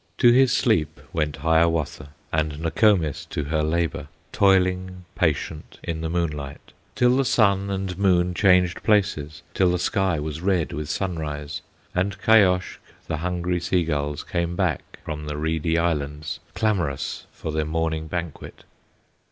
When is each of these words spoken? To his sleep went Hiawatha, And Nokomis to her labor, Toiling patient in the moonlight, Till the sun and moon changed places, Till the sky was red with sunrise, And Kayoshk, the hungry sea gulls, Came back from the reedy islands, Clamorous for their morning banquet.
To 0.17 0.31
his 0.31 0.51
sleep 0.51 0.99
went 1.13 1.35
Hiawatha, 1.35 2.09
And 2.33 2.59
Nokomis 2.59 3.23
to 3.25 3.43
her 3.43 3.61
labor, 3.61 4.07
Toiling 4.31 5.05
patient 5.13 5.77
in 5.83 6.01
the 6.01 6.09
moonlight, 6.09 6.73
Till 6.95 7.15
the 7.15 7.23
sun 7.23 7.69
and 7.69 7.95
moon 7.99 8.33
changed 8.33 8.81
places, 8.81 9.43
Till 9.53 9.69
the 9.69 9.77
sky 9.77 10.19
was 10.19 10.41
red 10.41 10.73
with 10.73 10.89
sunrise, 10.89 11.61
And 11.93 12.17
Kayoshk, 12.19 12.79
the 13.05 13.17
hungry 13.17 13.59
sea 13.59 13.83
gulls, 13.85 14.23
Came 14.23 14.55
back 14.55 14.97
from 15.05 15.27
the 15.27 15.37
reedy 15.37 15.77
islands, 15.77 16.39
Clamorous 16.55 17.27
for 17.31 17.51
their 17.51 17.63
morning 17.63 18.07
banquet. 18.07 18.63